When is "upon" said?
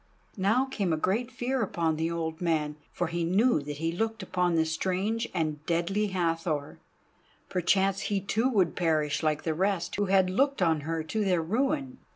1.63-1.95, 4.23-4.55